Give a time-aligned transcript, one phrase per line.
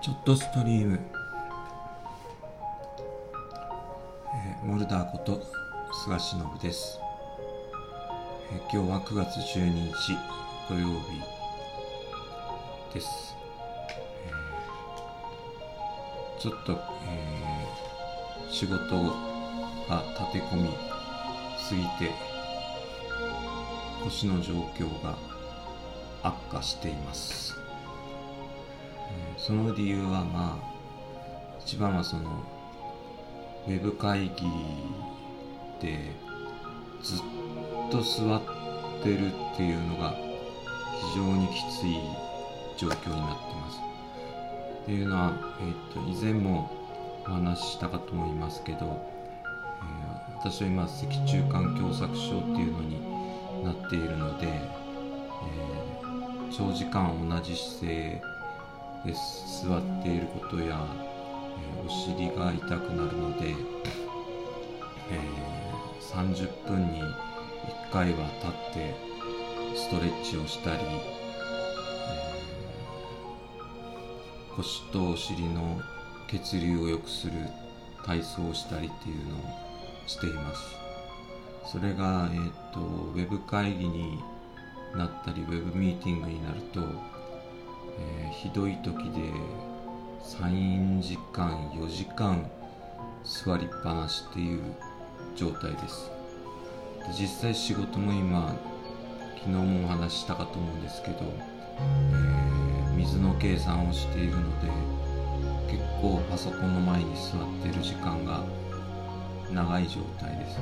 [0.00, 1.00] ちょっとストリーム、
[4.32, 5.42] えー、モルダーこと
[5.92, 7.00] 菅忍です、
[8.52, 9.92] えー今日は9月12日
[10.68, 11.20] 土曜日
[12.94, 13.34] です、
[14.26, 17.48] えーちょっと、えー
[18.50, 18.78] 仕事
[19.88, 20.70] が立て込み
[21.58, 22.12] すぎて
[24.02, 25.16] 腰の状況が
[26.22, 27.67] 悪化しています。
[29.36, 32.44] その理由はまあ一番はその
[33.66, 34.46] ウェブ会議
[35.80, 36.12] で
[37.02, 37.18] ずっ
[37.90, 38.42] と座っ
[39.02, 40.14] てるっていうのが
[41.12, 41.96] 非常にきつい
[42.76, 43.80] 状況になってます。
[44.82, 46.70] っていうのは、えー、と以前も
[47.26, 48.78] お話ししたかと思いますけど、
[49.82, 55.88] えー私は今脊柱管狭窄症っていうのになっているので、えー
[56.50, 58.22] 長時間同じ姿勢
[59.04, 65.48] で座っていることや、えーお尻が痛くなるので、えー
[66.00, 68.94] 30分に1回は立って
[69.76, 75.80] ストレッチをしたり、えー腰とお尻の
[76.28, 77.32] 血流を良くする
[78.04, 79.40] 体操をしたりっていうのを
[80.06, 80.62] しています。
[81.64, 84.18] それが、えー、とウェブ会議に
[84.96, 86.80] なったりウェブミーティングになると、
[88.40, 89.32] ひどい時で
[90.22, 92.48] 3時間4時間
[93.24, 94.62] 座りっぱなしっていう
[95.34, 96.08] 状態です。
[97.00, 98.54] で実際仕事も今
[99.38, 104.68] 昨日もお話ししたかと思うんですけど、えー水の計算をしているので
[105.68, 108.44] 結構パソコンの前に座ってる時間が
[109.52, 110.58] 長い状態です。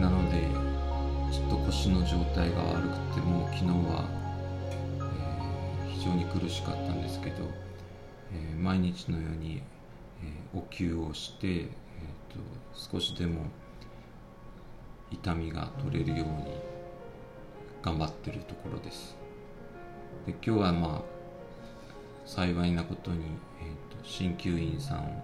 [0.00, 0.46] なので
[1.32, 4.21] ちょっと腰の状態が悪くてもう昨日は、
[6.02, 7.48] 非常に苦しかったんですけど、
[8.32, 9.62] えー毎日のように、
[10.24, 11.70] えーお灸をして、えーと
[12.74, 13.42] 少しでも
[15.12, 16.56] 痛みが取れるように
[17.84, 19.14] 頑張ってるところです。
[20.26, 21.02] で今日はまあ
[22.26, 23.18] 幸いなことに、
[23.60, 25.22] えーと鍼灸院さんを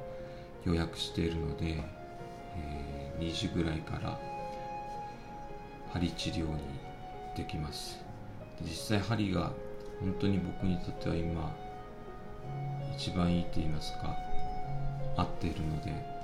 [0.65, 1.83] 予約しているので、
[2.57, 4.17] えー2時ぐらいから
[5.93, 6.61] 針治療に
[7.37, 7.99] できます。
[8.63, 9.51] 実際針が
[10.01, 11.55] 本当に僕にとっては今
[12.97, 14.17] 一番いいと言いますか
[15.17, 16.19] 合っているので、えー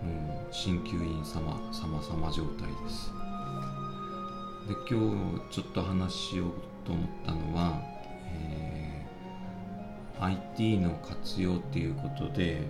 [0.00, 3.12] もう鍼灸院様様様状態です。
[4.66, 4.98] で今
[5.50, 6.52] 日ちょっと話しよう
[6.86, 7.82] と思ったのは、
[8.32, 12.62] えー IT の活用っていうことで、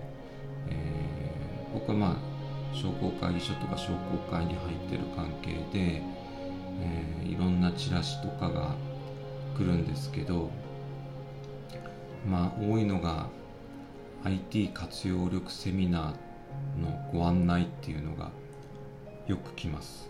[0.69, 6.01] えー僕はまあ商工会議所とか商工会に入ってる関係で、
[6.79, 8.75] えーいろんなチラシとかが
[9.57, 10.49] 来るんですけど
[12.29, 13.27] まあ多いのが
[14.23, 18.31] IT 活用力セミナーのご案内っていうのが
[19.27, 20.09] よく来ます。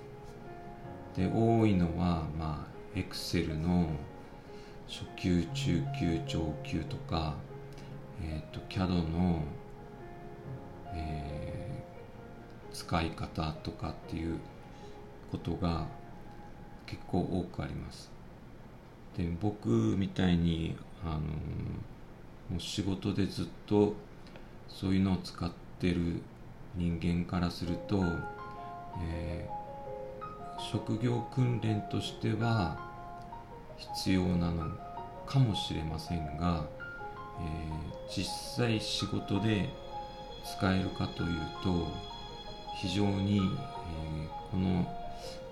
[1.15, 3.87] で多いのはまあ Excel の
[4.87, 7.35] 初級中級上級とか、
[8.21, 9.41] えー、と CAD の、
[10.93, 11.51] えー
[12.73, 14.37] 使い方とかっていう
[15.31, 15.87] ことが
[16.91, 18.11] 結構多くあります。
[19.17, 20.75] で僕みたいに
[21.05, 23.93] あのもう仕事でずっと
[24.67, 25.49] そういうのを使っ
[25.79, 26.21] てる
[26.75, 28.03] 人間からすると、
[29.01, 29.61] えー
[30.71, 32.77] 職業訓練としては
[33.77, 34.69] 必要なの
[35.25, 36.67] かもしれませんが、
[37.39, 38.25] えー実
[38.57, 39.69] 際仕事で
[40.43, 41.29] 使えるかという
[41.63, 41.87] と
[42.75, 43.41] 非常に、えー
[44.51, 44.85] この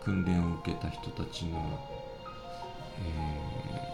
[0.04, 1.80] 訓練を受けた人たちの、
[3.00, 3.90] えー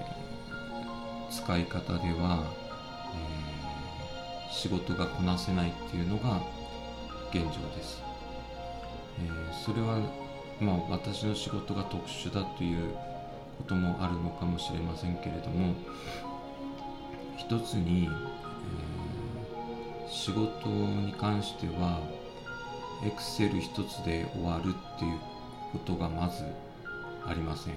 [1.32, 2.44] 使い方では、
[3.14, 6.42] えー仕事がこなせないっていうのが
[7.30, 8.02] 現状です、
[9.20, 10.00] えーそれは
[10.62, 12.94] まあ私の仕事が特殊だという
[13.58, 15.74] こともあるのかもしれませんけれども
[17.38, 18.12] 一つに、えー
[20.08, 22.00] 仕事に関しては
[23.04, 25.20] Excel 一つで終わるっていう
[25.78, 26.44] ことがまず
[27.28, 27.74] ありません。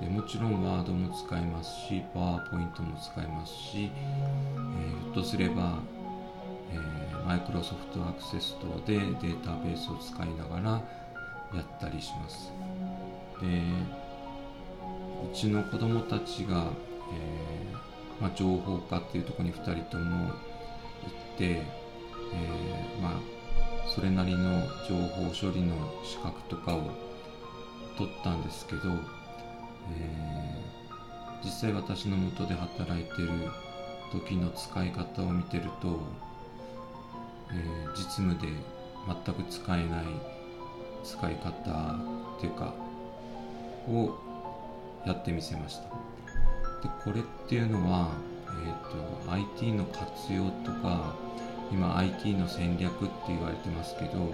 [0.00, 5.78] でもちろん Word も使えますし PowerPoint も使えますし、えーひょっとすれば、
[6.70, 10.70] えー、Microsoft Access 等でデータベースを使いながら
[11.56, 12.52] やったりします。
[13.40, 13.46] で
[15.24, 16.66] うちの子供たちが、
[17.12, 23.12] えーまあ、情報科っていうとこに2人とも行って、えーまあ、
[23.94, 25.74] それなりの情報処理の
[26.04, 26.90] 資格とかを
[27.96, 28.82] 取ったんですけど、
[29.92, 30.48] えー
[31.44, 33.28] 実際私のもとで働いてる
[34.12, 36.00] 時の使い方を見てると、
[37.50, 38.48] えー、実務で
[39.06, 40.04] 全く使えない
[41.04, 42.74] 使い方っていうか
[43.88, 44.18] を
[45.06, 45.82] やってみせました。
[45.84, 45.88] で
[47.04, 48.10] これっていうのは、
[48.48, 51.14] えーと、IT の活用とか
[51.70, 54.32] 今 IT の戦略って言われてますけど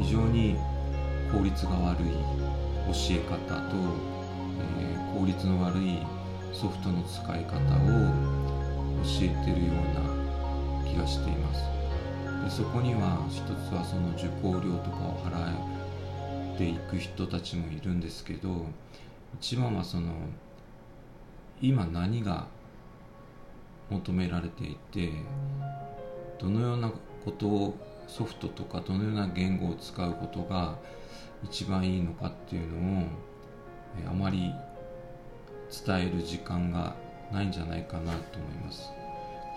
[0.00, 0.56] 非常に
[1.32, 2.10] 効率が悪い
[2.88, 3.76] 教え方と、
[4.80, 5.98] えー、効率の悪い
[6.52, 8.12] ソフトの使い方を
[9.02, 11.62] 教えてるような気がしています。
[12.44, 18.66] でそこには一つはその受講料とかを払っていく人たちもいるんですけど
[19.40, 20.12] 一番はその
[21.60, 22.46] 今何が
[23.92, 25.10] 求められていて
[26.38, 26.90] どのような
[27.24, 30.76] ことをソフトとかどのような言語を使うことが
[31.44, 33.04] 一番いいのかっていうのを
[34.10, 34.52] あまり
[35.86, 36.94] 伝える時間が
[37.32, 38.90] ないんじゃないかなと思います。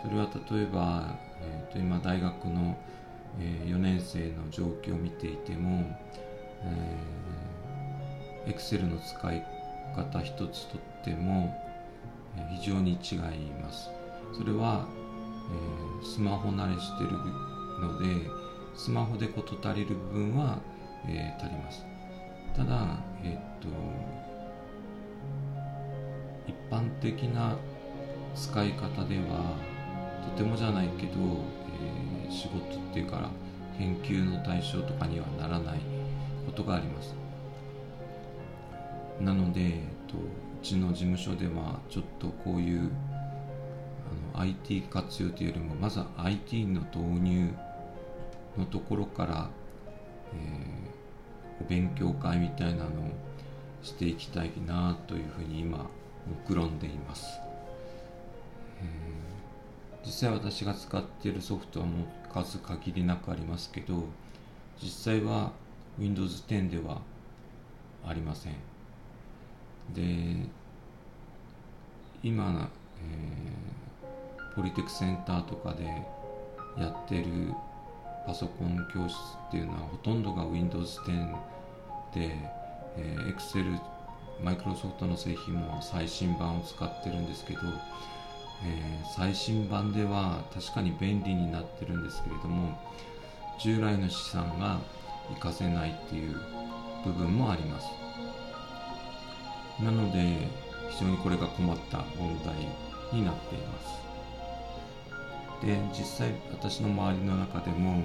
[0.01, 2.77] それは例えば、えー、と今大学の、
[3.39, 5.83] え4年生の状況を見ていても、
[6.63, 9.43] えー、Excel の使い
[9.95, 11.53] 方一つとっても、
[12.38, 13.19] え非常に違い
[13.61, 13.89] ます。
[14.37, 14.87] それは、
[16.01, 17.11] えー、スマホ慣れしてる
[17.79, 18.29] ので
[18.75, 20.59] スマホで事足りる部分は、
[21.07, 21.85] えー、足ります。
[22.55, 23.67] ただえっ、と
[26.47, 27.57] 一般的な
[28.35, 29.55] 使い方では
[30.23, 31.13] とてもじゃないけど、
[32.25, 33.29] えー、仕事っていうから
[33.77, 35.79] 研究の対象とかにはならない
[36.45, 37.15] ことがあります。
[39.21, 39.71] なので、えっ
[40.07, 40.19] と、う
[40.61, 42.89] ちの事務所ではちょっとこういう
[44.39, 47.53] IT 活用というよりもまずは IT の導入
[48.57, 49.49] のところから、
[50.33, 52.89] えー、お勉強会みたいなのを
[53.83, 55.89] していきたいなというふうに今
[56.47, 57.39] 目論んでいます、
[58.81, 64.05] えー、実際私が使っているソフトはもう数限りなくありますけど
[64.81, 65.51] 実際は
[65.99, 67.01] Windows 10では
[68.05, 68.53] ありません。
[69.93, 70.47] で
[72.23, 73.84] 今、えー、
[74.55, 75.85] ポリテクセンターとかで
[76.77, 77.53] やってる
[78.25, 79.15] パソコン教室
[79.47, 81.31] っていうのはほとんどが Windows 10
[82.13, 82.35] で、
[82.97, 83.79] えー、Excel
[84.41, 87.59] マイクロソフトの製品も最新版を使ってるんですけど、
[88.65, 92.77] えー、最新版では確かに便利になってるんですけれども
[93.59, 94.79] 従来の資産が
[95.29, 96.35] 活かせないっていう
[97.05, 97.87] 部分もあります。
[99.81, 100.47] なので
[100.89, 102.53] 非常にこれが困った問題
[103.11, 104.14] になっています。
[105.61, 108.03] で実際私の周りの中でも、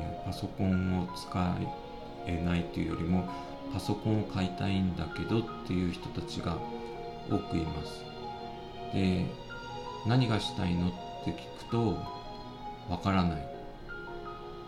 [0.00, 1.56] えー、パソコンを使
[2.26, 3.28] えないというよりも
[3.72, 6.56] パソコンを買いたいんだけどっていう人たちが
[7.30, 8.04] 多くいます。
[8.92, 9.26] で
[10.06, 10.90] 何がしたいのっ
[11.24, 11.34] て聞
[11.64, 11.96] くと
[12.88, 13.42] わからない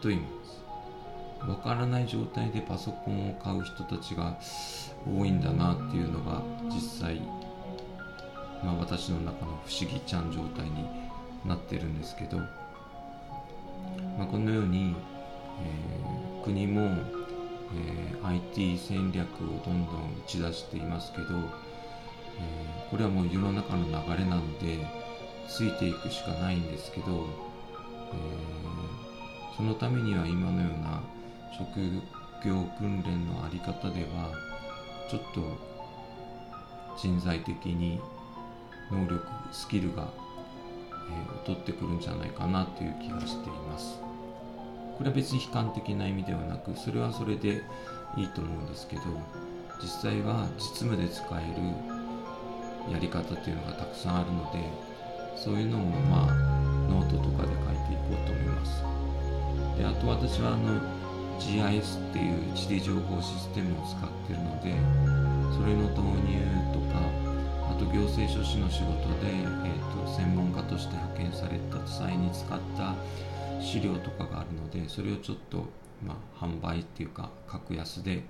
[0.01, 0.59] と言います。
[1.47, 4.37] わからない状態でパソコンを買う人たちが
[5.07, 7.21] 多いんだなっていうのが実際、
[8.65, 10.85] まあ、私の中の不思議ちゃん状態に
[11.45, 12.47] なってるんですけど、ま
[14.25, 14.95] あ、このように、
[15.63, 17.19] えー、国も
[17.75, 24.79] えー、IT 戦略をどんどん打ち出していますけど、えー、これはもう世の中の流れなので
[25.49, 27.27] ついていくしかないんですけど、
[28.13, 28.17] え、
[29.57, 31.03] そのためには今のような
[31.57, 31.81] 職
[32.45, 34.33] 業訓練のあり方では
[35.11, 35.41] ちょっと
[36.99, 38.01] 人材的に
[38.91, 39.23] 能力
[39.53, 40.09] スキルが、
[41.11, 44.09] えー、劣ってくるんじゃないかなという気がしています。
[44.99, 47.63] これは別に悲観的な意味ではなくそれはそれで
[48.17, 49.03] いいと思うんですけど
[49.81, 54.59] 実際は実務で使えるやり方というのがたくさんあるので
[55.37, 56.35] そういうのをまあ
[56.91, 58.83] ノートとかで書いていこうと思います
[59.79, 60.81] であと私はあの
[61.39, 64.75] GIS っていう地理情報システムを使ってるので
[65.55, 66.43] それの導入
[66.75, 66.99] とか
[67.71, 68.91] あと行政書士の仕事
[69.23, 70.28] で、えーと、専門家とし
[71.33, 72.95] された際に使った
[73.61, 75.67] 資料とかがあるのでそれをちょっと、
[76.05, 78.23] まあ、販売っていうか格安で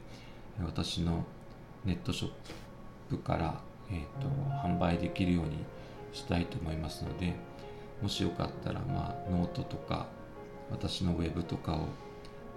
[0.64, 1.24] 私の
[1.84, 2.30] ネットショッ
[3.10, 4.28] プから、えーと、
[4.66, 5.64] 販売できるように
[6.12, 7.34] したいと思いますので
[8.02, 10.06] もしよかったら、まあ、ノートとか
[10.70, 11.86] 私のウェブとかを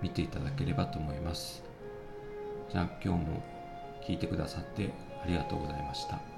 [0.01, 1.63] 見ていただければと思います。
[2.71, 3.43] じゃあ今日も
[4.01, 4.89] 聞いてくださって
[5.23, 6.30] ありがとうございました。